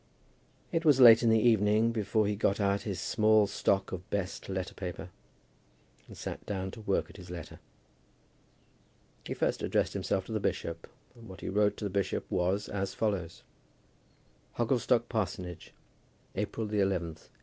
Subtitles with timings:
[0.71, 4.49] It was late in the evening before he got out his small stock of best
[4.49, 5.09] letter paper,
[6.07, 7.59] and sat down to work at his letter.
[9.27, 12.67] He first addressed himself to the bishop; and what he wrote to the bishop was
[12.67, 13.43] as follows:
[14.57, 15.71] Hogglestock Parsonage,
[16.33, 17.29] April llth, 186